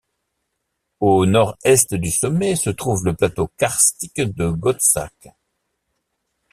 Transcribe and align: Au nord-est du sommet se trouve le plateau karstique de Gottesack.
Au 0.99 1.27
nord-est 1.27 1.93
du 1.93 2.09
sommet 2.09 2.55
se 2.55 2.71
trouve 2.71 3.05
le 3.05 3.13
plateau 3.13 3.49
karstique 3.55 4.21
de 4.33 4.49
Gottesack. 4.49 5.31